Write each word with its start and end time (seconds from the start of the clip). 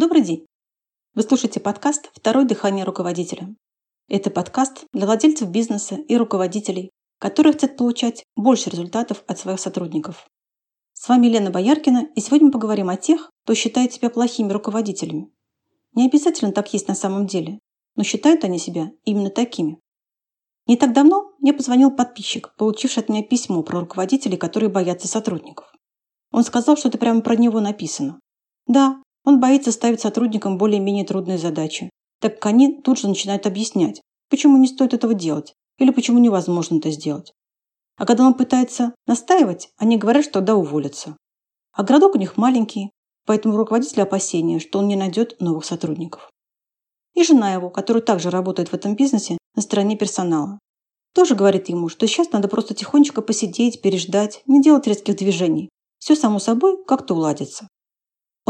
Добрый 0.00 0.22
день! 0.22 0.46
Вы 1.14 1.22
слушаете 1.24 1.60
подкаст 1.60 2.08
«Второе 2.14 2.46
дыхание 2.46 2.86
руководителя». 2.86 3.54
Это 4.08 4.30
подкаст 4.30 4.86
для 4.94 5.04
владельцев 5.04 5.50
бизнеса 5.50 5.96
и 5.96 6.16
руководителей, 6.16 6.88
которые 7.18 7.52
хотят 7.52 7.76
получать 7.76 8.24
больше 8.34 8.70
результатов 8.70 9.22
от 9.26 9.38
своих 9.38 9.60
сотрудников. 9.60 10.26
С 10.94 11.06
вами 11.06 11.26
Лена 11.26 11.50
Бояркина, 11.50 12.08
и 12.16 12.20
сегодня 12.22 12.46
мы 12.46 12.52
поговорим 12.52 12.88
о 12.88 12.96
тех, 12.96 13.30
кто 13.44 13.54
считает 13.54 13.92
себя 13.92 14.08
плохими 14.08 14.50
руководителями. 14.50 15.30
Не 15.94 16.06
обязательно 16.06 16.52
так 16.52 16.72
есть 16.72 16.88
на 16.88 16.94
самом 16.94 17.26
деле, 17.26 17.58
но 17.94 18.02
считают 18.02 18.42
они 18.42 18.58
себя 18.58 18.92
именно 19.04 19.28
такими. 19.28 19.80
Не 20.66 20.78
так 20.78 20.94
давно 20.94 21.30
мне 21.40 21.52
позвонил 21.52 21.90
подписчик, 21.90 22.54
получивший 22.56 23.02
от 23.02 23.10
меня 23.10 23.22
письмо 23.22 23.62
про 23.62 23.80
руководителей, 23.80 24.38
которые 24.38 24.70
боятся 24.70 25.08
сотрудников. 25.08 25.70
Он 26.32 26.42
сказал, 26.42 26.78
что 26.78 26.88
это 26.88 26.96
прямо 26.96 27.20
про 27.20 27.36
него 27.36 27.60
написано. 27.60 28.18
Да, 28.66 29.02
он 29.24 29.40
боится 29.40 29.72
ставить 29.72 30.00
сотрудникам 30.00 30.58
более-менее 30.58 31.04
трудные 31.04 31.38
задачи, 31.38 31.90
так 32.20 32.34
как 32.34 32.46
они 32.46 32.80
тут 32.80 32.98
же 32.98 33.08
начинают 33.08 33.46
объяснять, 33.46 34.00
почему 34.28 34.56
не 34.56 34.68
стоит 34.68 34.94
этого 34.94 35.14
делать 35.14 35.54
или 35.78 35.90
почему 35.90 36.18
невозможно 36.18 36.78
это 36.78 36.90
сделать. 36.90 37.32
А 37.96 38.06
когда 38.06 38.26
он 38.26 38.34
пытается 38.34 38.94
настаивать, 39.06 39.70
они 39.76 39.98
говорят, 39.98 40.24
что 40.24 40.34
тогда 40.34 40.54
уволятся. 40.56 41.16
А 41.72 41.82
городок 41.82 42.14
у 42.14 42.18
них 42.18 42.36
маленький, 42.36 42.90
поэтому 43.26 43.56
руководитель 43.56 44.02
опасения, 44.02 44.58
что 44.58 44.78
он 44.78 44.88
не 44.88 44.96
найдет 44.96 45.40
новых 45.40 45.64
сотрудников. 45.64 46.30
И 47.14 47.22
жена 47.22 47.52
его, 47.52 47.70
которая 47.70 48.02
также 48.02 48.30
работает 48.30 48.68
в 48.68 48.74
этом 48.74 48.96
бизнесе 48.96 49.38
на 49.54 49.62
стороне 49.62 49.96
персонала, 49.96 50.58
тоже 51.14 51.34
говорит 51.34 51.68
ему, 51.68 51.88
что 51.88 52.06
сейчас 52.06 52.32
надо 52.32 52.48
просто 52.48 52.74
тихонечко 52.74 53.20
посидеть, 53.20 53.82
переждать, 53.82 54.42
не 54.46 54.62
делать 54.62 54.86
резких 54.86 55.16
движений. 55.16 55.68
Все 55.98 56.14
само 56.14 56.38
собой 56.38 56.82
как-то 56.86 57.14
уладится. 57.14 57.68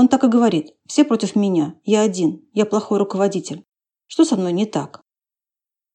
Он 0.00 0.08
так 0.08 0.24
и 0.24 0.28
говорит. 0.28 0.74
Все 0.86 1.04
против 1.04 1.36
меня. 1.36 1.74
Я 1.84 2.00
один. 2.00 2.48
Я 2.54 2.64
плохой 2.64 2.98
руководитель. 2.98 3.66
Что 4.06 4.24
со 4.24 4.34
мной 4.34 4.54
не 4.54 4.64
так? 4.64 5.02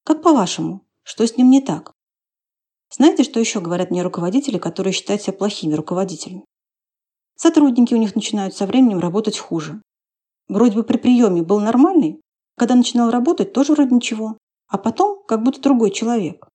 Как 0.03 0.21
по-вашему? 0.21 0.85
Что 1.01 1.25
с 1.25 1.37
ним 1.37 1.49
не 1.49 1.59
так? 1.59 1.91
Знаете, 2.95 3.23
что 3.23 3.39
еще 3.39 3.61
говорят 3.61 3.89
мне 3.89 4.03
руководители, 4.03 4.59
которые 4.59 4.93
считают 4.93 5.23
себя 5.23 5.33
плохими 5.33 5.73
руководителями? 5.73 6.45
Сотрудники 7.35 7.95
у 7.95 7.97
них 7.97 8.13
начинают 8.13 8.53
со 8.53 8.67
временем 8.67 8.99
работать 8.99 9.39
хуже. 9.39 9.81
Вроде 10.49 10.75
бы 10.75 10.83
при 10.83 10.97
приеме 10.97 11.41
был 11.41 11.59
нормальный, 11.59 12.21
когда 12.57 12.75
начинал 12.75 13.09
работать, 13.09 13.53
тоже 13.53 13.73
вроде 13.73 13.95
ничего, 13.95 14.37
а 14.67 14.77
потом 14.77 15.23
как 15.25 15.41
будто 15.41 15.61
другой 15.61 15.89
человек. 15.89 16.47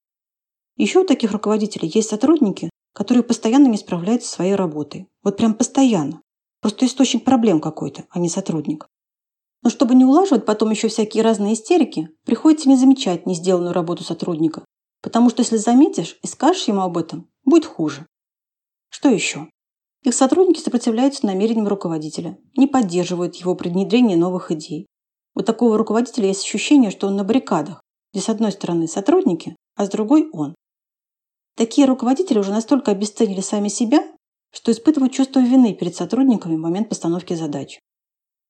Еще 0.77 1.01
у 1.01 1.05
таких 1.05 1.33
руководителей 1.33 1.91
есть 1.93 2.11
сотрудники, 2.11 2.71
которые 2.95 3.25
постоянно 3.25 3.67
не 3.67 3.77
справляются 3.77 4.29
со 4.29 4.37
своей 4.37 4.55
работой. 4.55 5.09
Вот 5.25 5.37
прям 5.37 5.55
постоянно. 5.55 6.23
Просто 6.61 6.87
источник 6.87 7.25
проблем 7.25 7.61
какой-то, 7.61 8.05
а 8.11 8.19
не 8.19 8.29
сотрудник. 8.29 8.87
Но 9.63 9.71
чтобы 9.71 9.95
не 9.95 10.05
улаживать 10.05 10.47
потом 10.47 10.71
еще 10.71 10.89
всякие 10.89 11.23
разные 11.23 11.55
истерики, 11.55 12.11
приходится 12.25 12.69
не 12.69 12.77
замечать 12.77 13.27
не 13.27 13.35
сделанную 13.35 13.73
работу 13.73 14.05
сотрудника. 14.05 14.65
Потому 15.03 15.31
что 15.31 15.41
если 15.41 15.57
заметишь 15.57 16.19
и 16.23 16.27
скажешь 16.27 16.69
ему 16.69 16.83
об 16.83 16.99
этом, 16.99 17.31
будет 17.45 17.65
хуже. 17.65 18.07
Что 18.91 19.09
еще? 19.09 19.49
Их 20.03 20.15
сотрудники 20.15 20.61
сопротивляются 20.61 21.27
намерениям 21.27 21.69
руководителя, 21.69 22.39
не 22.57 22.67
поддерживают 22.67 23.37
его 23.37 23.55
при 23.55 23.69
внедрении 23.69 24.15
новых 24.15 24.51
идей. 24.51 24.87
У 25.35 25.43
такого 25.43 25.77
руководителя 25.77 26.29
есть 26.29 26.43
ощущение, 26.43 26.91
что 26.91 27.07
он 27.07 27.17
на 27.17 27.25
баррикадах, 27.25 27.83
где 28.13 28.23
с 28.23 28.29
одной 28.29 28.53
стороны 28.53 28.89
сотрудники, 28.89 29.57
а 29.77 29.87
с 29.87 29.91
другой 29.91 30.29
он. 30.33 30.55
Такие 31.57 31.87
руководители 31.87 32.39
уже 32.39 32.51
настолько 32.51 32.91
обесценили 32.91 33.41
сами 33.41 33.69
себя, 33.69 34.03
что 34.53 34.73
испытывают 34.73 35.13
чувство 35.13 35.41
вины 35.41 35.75
перед 35.75 35.95
сотрудниками 35.95 36.57
в 36.57 36.61
момент 36.61 36.89
постановки 36.89 37.35
задач. 37.35 37.81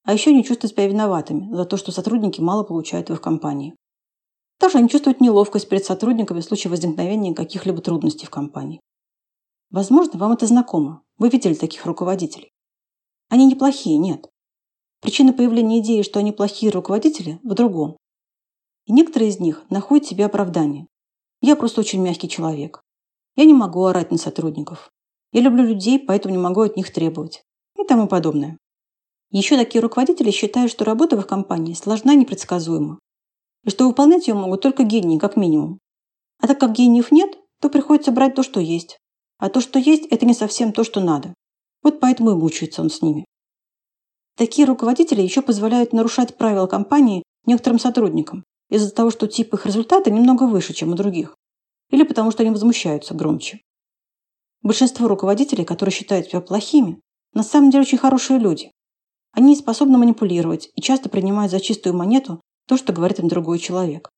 А 0.04 0.12
еще 0.12 0.30
они 0.30 0.44
чувствуют 0.44 0.72
себя 0.72 0.88
виноватыми 0.88 1.54
за 1.54 1.64
то, 1.64 1.76
что 1.76 1.92
сотрудники 1.92 2.40
мало 2.40 2.62
получают 2.62 3.10
в 3.10 3.12
их 3.12 3.20
компании. 3.20 3.74
Также 4.58 4.78
они 4.78 4.88
чувствуют 4.88 5.20
неловкость 5.20 5.68
перед 5.68 5.84
сотрудниками 5.84 6.40
в 6.40 6.44
случае 6.44 6.70
возникновения 6.70 7.34
каких-либо 7.34 7.80
трудностей 7.80 8.26
в 8.26 8.30
компании. 8.30 8.80
Возможно, 9.70 10.18
вам 10.18 10.32
это 10.32 10.46
знакомо. 10.46 11.02
Вы 11.16 11.28
видели 11.28 11.54
таких 11.54 11.86
руководителей. 11.86 12.50
Они 13.28 13.46
неплохие, 13.46 13.98
нет. 13.98 14.28
Причина 15.00 15.32
появления 15.32 15.80
идеи, 15.80 16.02
что 16.02 16.18
они 16.18 16.32
плохие 16.32 16.72
руководители, 16.72 17.38
в 17.42 17.54
другом. 17.54 17.96
И 18.86 18.92
некоторые 18.92 19.30
из 19.30 19.38
них 19.38 19.64
находят 19.70 20.06
себе 20.06 20.26
оправдание. 20.26 20.86
Я 21.40 21.56
просто 21.56 21.80
очень 21.80 22.02
мягкий 22.02 22.28
человек. 22.28 22.82
Я 23.36 23.44
не 23.44 23.54
могу 23.54 23.84
орать 23.84 24.10
на 24.10 24.18
сотрудников. 24.18 24.90
Я 25.32 25.42
люблю 25.42 25.64
людей, 25.64 25.98
поэтому 25.98 26.34
не 26.34 26.40
могу 26.40 26.62
от 26.62 26.76
них 26.76 26.92
требовать. 26.92 27.42
И 27.78 27.84
тому 27.84 28.08
подобное. 28.08 28.58
Еще 29.30 29.56
такие 29.56 29.80
руководители 29.80 30.30
считают, 30.30 30.72
что 30.72 30.84
работа 30.84 31.16
в 31.16 31.20
их 31.20 31.26
компании 31.26 31.74
сложна 31.74 32.14
и 32.14 32.16
непредсказуема. 32.16 32.98
И 33.64 33.70
что 33.70 33.86
выполнять 33.86 34.26
ее 34.26 34.34
могут 34.34 34.62
только 34.62 34.82
гении, 34.82 35.18
как 35.18 35.36
минимум. 35.36 35.78
А 36.40 36.48
так 36.48 36.58
как 36.58 36.72
гениев 36.72 37.12
нет, 37.12 37.38
то 37.60 37.68
приходится 37.68 38.10
брать 38.10 38.34
то, 38.34 38.42
что 38.42 38.58
есть. 38.58 38.98
А 39.38 39.48
то, 39.48 39.60
что 39.60 39.78
есть, 39.78 40.06
это 40.06 40.26
не 40.26 40.34
совсем 40.34 40.72
то, 40.72 40.82
что 40.82 41.00
надо. 41.00 41.34
Вот 41.82 42.00
поэтому 42.00 42.32
и 42.32 42.34
мучается 42.34 42.82
он 42.82 42.90
с 42.90 43.02
ними. 43.02 43.24
Такие 44.36 44.66
руководители 44.66 45.22
еще 45.22 45.42
позволяют 45.42 45.92
нарушать 45.92 46.36
правила 46.36 46.66
компании 46.66 47.22
некоторым 47.46 47.78
сотрудникам 47.78 48.44
из-за 48.68 48.90
того, 48.90 49.10
что 49.10 49.28
тип 49.28 49.54
их 49.54 49.66
результата 49.66 50.10
немного 50.10 50.44
выше, 50.44 50.72
чем 50.72 50.92
у 50.92 50.94
других. 50.94 51.36
Или 51.90 52.04
потому 52.04 52.30
что 52.30 52.42
они 52.42 52.50
возмущаются 52.50 53.14
громче. 53.14 53.60
Большинство 54.62 55.08
руководителей, 55.08 55.64
которые 55.64 55.92
считают 55.92 56.26
себя 56.26 56.40
плохими, 56.40 57.00
на 57.32 57.42
самом 57.42 57.70
деле 57.70 57.82
очень 57.82 57.98
хорошие 57.98 58.38
люди. 58.38 58.70
Они 59.32 59.56
способны 59.56 59.96
манипулировать 59.96 60.70
и 60.74 60.82
часто 60.82 61.08
принимают 61.08 61.50
за 61.50 61.60
чистую 61.60 61.94
монету 61.96 62.40
то, 62.66 62.76
что 62.76 62.92
говорит 62.92 63.18
им 63.20 63.28
другой 63.28 63.58
человек. 63.58 64.10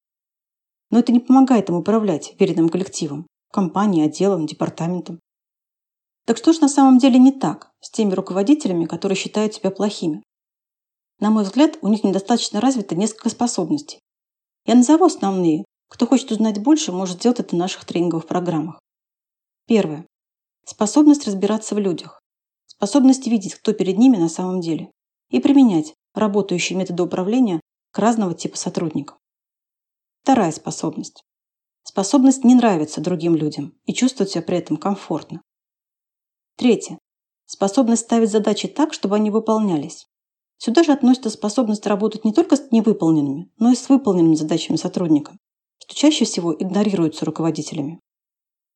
Но 0.91 0.99
это 0.99 1.13
не 1.13 1.21
помогает 1.21 1.69
им 1.69 1.77
управлять 1.77 2.35
веренным 2.39 2.69
коллективом, 2.69 3.27
компанией, 3.53 4.07
отделом, 4.07 4.47
департаментом. 4.47 5.21
Так 6.27 6.37
что 6.37 6.53
же 6.53 6.61
на 6.61 6.69
самом 6.69 6.99
деле 6.99 7.19
не 7.19 7.33
так 7.33 7.71
с 7.81 7.91
теми 7.91 8.13
руководителями, 8.13 8.87
которые 8.87 9.17
считают 9.17 9.55
себя 9.55 9.71
плохими? 9.71 10.23
На 11.21 11.31
мой 11.31 11.45
взгляд, 11.45 11.79
у 11.83 11.89
них 11.89 12.05
недостаточно 12.05 12.61
развито 12.61 12.97
несколько 12.97 13.29
способностей. 13.29 14.01
Я 14.67 14.75
назову 14.75 15.05
основные. 15.05 15.65
Кто 15.89 16.07
хочет 16.07 16.31
узнать 16.31 16.63
больше, 16.63 16.91
может 16.91 17.19
сделать 17.19 17.41
это 17.41 17.55
в 17.55 17.59
наших 17.59 17.85
тренинговых 17.85 18.27
программах. 18.27 18.81
Первое. 19.67 20.07
Способность 20.65 21.27
разбираться 21.27 21.75
в 21.75 21.79
людях. 21.79 22.23
Способность 22.67 23.27
видеть, 23.27 23.55
кто 23.55 23.73
перед 23.73 23.99
ними 23.99 24.17
на 24.17 24.29
самом 24.29 24.61
деле. 24.61 24.91
И 25.31 25.41
применять 25.41 25.95
работающие 26.15 26.79
методы 26.79 27.03
управления 27.03 27.61
к 27.91 27.99
разного 27.99 28.35
типа 28.35 28.57
сотрудникам. 28.57 29.19
Вторая 30.23 30.53
способность. 30.53 31.25
Способность 31.83 32.45
не 32.45 32.55
нравиться 32.55 33.01
другим 33.01 33.35
людям 33.35 33.75
и 33.87 33.93
чувствовать 33.93 34.31
себя 34.31 34.43
при 34.43 34.59
этом 34.59 34.77
комфортно. 34.77 35.43
Третье. 36.57 36.99
Способность 37.47 38.03
ставить 38.03 38.31
задачи 38.31 38.69
так, 38.69 38.93
чтобы 38.93 39.17
они 39.17 39.31
выполнялись. 39.31 40.07
Сюда 40.59 40.85
же 40.85 40.93
относится 40.93 41.29
способность 41.29 41.87
работать 41.89 42.25
не 42.25 42.33
только 42.33 42.55
с 42.57 42.71
невыполненными, 42.71 43.51
но 43.59 43.73
и 43.73 43.75
с 43.75 43.89
выполненными 43.89 44.37
задачами 44.37 44.77
сотрудника, 44.77 45.37
что 45.79 45.95
чаще 45.95 46.25
всего 46.25 46.55
игнорируется 46.55 47.25
руководителями. 47.25 47.99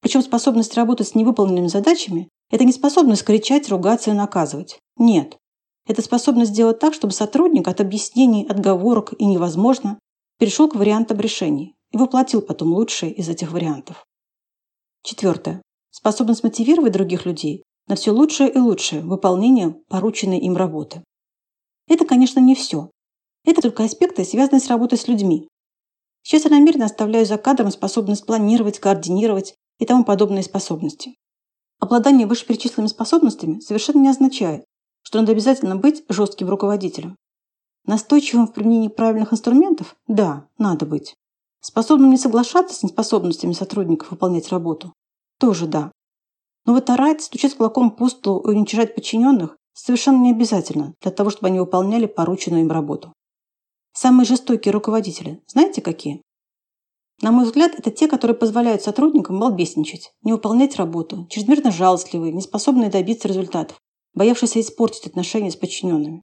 Причем 0.00 0.22
способность 0.22 0.74
работать 0.74 1.08
с 1.08 1.14
невыполненными 1.14 1.68
задачами– 1.68 2.28
это 2.50 2.64
не 2.64 2.72
способность 2.72 3.24
кричать, 3.24 3.68
ругаться 3.68 4.10
и 4.10 4.14
наказывать. 4.14 4.78
Нет. 4.96 5.36
Это 5.86 6.02
способность 6.02 6.52
сделать 6.52 6.78
так, 6.78 6.94
чтобы 6.94 7.12
сотрудник 7.12 7.68
от 7.68 7.80
объяснений, 7.80 8.46
отговорок 8.48 9.14
и 9.18 9.24
невозможно 9.24 9.98
перешел 10.38 10.68
к 10.68 10.74
вариантам 10.74 11.18
решений 11.20 11.74
и 11.92 11.96
воплотил 11.96 12.42
потом 12.42 12.72
лучшие 12.72 13.12
из 13.12 13.28
этих 13.28 13.52
вариантов. 13.52 14.04
Четвертое. 15.02 15.62
Способность 15.90 16.42
мотивировать 16.42 16.92
других 16.92 17.24
людей 17.24 17.62
на 17.86 17.94
все 17.96 18.10
лучшее 18.10 18.50
и 18.50 18.58
лучшее 18.58 19.02
выполнение 19.02 19.70
порученной 19.88 20.38
им 20.38 20.56
работы. 20.56 21.04
Это, 21.88 22.04
конечно, 22.04 22.40
не 22.40 22.54
все. 22.54 22.90
Это 23.44 23.62
только 23.62 23.84
аспекты, 23.84 24.24
связанные 24.24 24.60
с 24.60 24.68
работой 24.68 24.98
с 24.98 25.06
людьми. 25.06 25.48
Сейчас 26.22 26.44
я 26.44 26.50
намеренно 26.50 26.86
оставляю 26.86 27.24
за 27.24 27.38
кадром 27.38 27.70
способность 27.70 28.26
планировать, 28.26 28.80
координировать 28.80 29.54
и 29.78 29.86
тому 29.86 30.04
подобные 30.04 30.42
способности. 30.42 31.16
Обладание 31.78 32.26
вышеперечисленными 32.26 32.88
способностями 32.88 33.60
совершенно 33.60 34.00
не 34.00 34.08
означает, 34.08 34.64
что 35.02 35.20
надо 35.20 35.32
обязательно 35.32 35.76
быть 35.76 36.04
жестким 36.08 36.48
руководителем. 36.48 37.16
Настойчивым 37.84 38.48
в 38.48 38.52
применении 38.52 38.88
правильных 38.88 39.32
инструментов– 39.32 39.96
да, 40.08 40.48
надо 40.58 40.86
быть. 40.86 41.14
Способным 41.60 42.10
не 42.10 42.16
соглашаться 42.16 42.74
с 42.74 42.82
неспособностями 42.82 43.52
сотрудников 43.52 44.10
выполнять 44.10 44.48
работу– 44.48 44.92
тоже 45.38 45.66
да. 45.66 45.92
Но 46.64 46.72
вот 46.72 46.90
орать, 46.90 47.22
стучать 47.22 47.54
кулаком 47.54 47.90
по 47.90 48.08
столу 48.08 48.40
и 48.40 48.48
уничтожать 48.48 48.94
подчиненных 48.94 49.56
совершенно 49.72 50.22
не 50.22 50.32
обязательно 50.32 50.94
для 51.00 51.12
того, 51.12 51.30
чтобы 51.30 51.48
они 51.48 51.60
выполняли 51.60 52.06
порученную 52.06 52.62
им 52.62 52.72
работу. 52.72 53.12
Самые 53.92 54.26
жестокие 54.26 54.72
руководители, 54.72 55.42
знаете 55.46 55.80
какие? 55.80 56.22
На 57.22 57.32
мой 57.32 57.46
взгляд, 57.46 57.72
это 57.78 57.90
те, 57.90 58.08
которые 58.08 58.36
позволяют 58.36 58.82
сотрудникам 58.82 59.40
балбесничать, 59.40 60.12
не 60.22 60.32
выполнять 60.32 60.76
работу, 60.76 61.26
чрезмерно 61.30 61.70
жалостливые, 61.70 62.32
неспособные 62.32 62.90
добиться 62.90 63.26
результатов, 63.26 63.80
боявшиеся 64.12 64.60
испортить 64.60 65.06
отношения 65.06 65.50
с 65.50 65.56
подчиненными. 65.56 66.22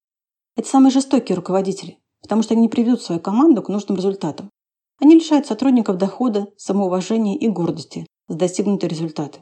Это 0.55 0.67
самые 0.67 0.91
жестокие 0.91 1.35
руководители, 1.35 1.97
потому 2.21 2.43
что 2.43 2.53
они 2.53 2.61
не 2.61 2.69
приведут 2.69 3.01
свою 3.01 3.19
команду 3.19 3.63
к 3.63 3.69
нужным 3.69 3.97
результатам. 3.97 4.51
Они 5.01 5.15
лишают 5.15 5.47
сотрудников 5.47 5.97
дохода, 5.97 6.47
самоуважения 6.57 7.37
и 7.37 7.47
гордости 7.47 8.05
за 8.27 8.37
достигнутые 8.37 8.89
результаты. 8.89 9.39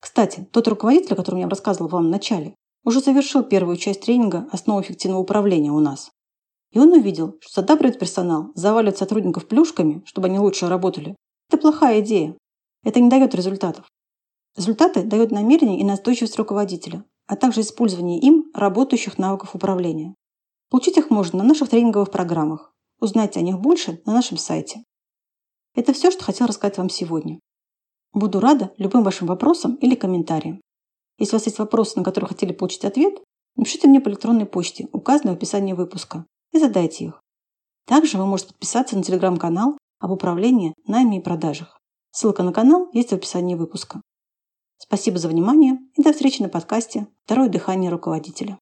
Кстати, 0.00 0.48
тот 0.50 0.66
руководитель, 0.66 1.12
о 1.12 1.16
котором 1.16 1.38
я 1.38 1.48
рассказывал 1.48 1.88
вам 1.88 2.06
в 2.06 2.10
начале, 2.10 2.54
уже 2.84 3.00
завершил 3.00 3.42
первую 3.44 3.76
часть 3.76 4.02
тренинга 4.02 4.48
«Основы 4.52 4.82
эффективного 4.82 5.20
управления» 5.20 5.70
у 5.70 5.80
нас. 5.80 6.10
И 6.72 6.78
он 6.78 6.92
увидел, 6.92 7.36
что 7.40 7.60
задабривать 7.60 7.98
персонал, 7.98 8.52
заваливать 8.54 8.98
сотрудников 8.98 9.46
плюшками, 9.46 10.02
чтобы 10.04 10.26
они 10.26 10.38
лучше 10.38 10.68
работали, 10.68 11.16
это 11.48 11.58
плохая 11.58 12.00
идея. 12.00 12.36
Это 12.84 13.00
не 13.00 13.08
дает 13.08 13.34
результатов. 13.34 13.86
Результаты 14.56 15.02
дают 15.02 15.30
намерение 15.30 15.78
и 15.78 15.84
настойчивость 15.84 16.38
руководителя, 16.38 17.04
а 17.26 17.36
также 17.36 17.60
использование 17.60 18.18
им 18.20 18.50
работающих 18.54 19.18
навыков 19.18 19.54
управления. 19.54 20.14
Получить 20.70 20.96
их 20.96 21.10
можно 21.10 21.38
на 21.38 21.44
наших 21.44 21.68
тренинговых 21.68 22.10
программах. 22.10 22.72
Узнайте 22.98 23.38
о 23.40 23.42
них 23.42 23.58
больше 23.58 24.00
на 24.06 24.14
нашем 24.14 24.38
сайте. 24.38 24.82
Это 25.74 25.92
все, 25.92 26.10
что 26.10 26.24
хотел 26.24 26.46
рассказать 26.46 26.78
вам 26.78 26.88
сегодня. 26.88 27.38
Буду 28.12 28.40
рада 28.40 28.72
любым 28.78 29.02
вашим 29.02 29.26
вопросам 29.26 29.74
или 29.76 29.94
комментариям. 29.94 30.60
Если 31.18 31.34
у 31.34 31.38
вас 31.38 31.46
есть 31.46 31.58
вопросы, 31.58 31.98
на 31.98 32.04
которые 32.04 32.28
хотели 32.28 32.52
получить 32.52 32.84
ответ, 32.84 33.22
напишите 33.56 33.88
мне 33.88 34.00
по 34.00 34.08
электронной 34.08 34.46
почте, 34.46 34.88
указанной 34.92 35.34
в 35.34 35.36
описании 35.36 35.74
выпуска, 35.74 36.24
и 36.52 36.58
задайте 36.58 37.06
их. 37.06 37.22
Также 37.86 38.18
вы 38.18 38.26
можете 38.26 38.50
подписаться 38.50 38.96
на 38.96 39.02
телеграм-канал 39.02 39.78
об 40.00 40.10
управлении, 40.10 40.74
найме 40.86 41.18
и 41.18 41.22
продажах. 41.22 41.78
Ссылка 42.10 42.42
на 42.42 42.52
канал 42.52 42.88
есть 42.92 43.10
в 43.10 43.14
описании 43.14 43.54
выпуска. 43.54 44.02
Спасибо 44.78 45.18
за 45.18 45.28
внимание 45.28 45.78
и 45.96 46.02
до 46.02 46.12
встречи 46.12 46.42
на 46.42 46.48
подкасте 46.48 47.06
«Второе 47.24 47.48
дыхание 47.48 47.90
руководителя». 47.90 48.58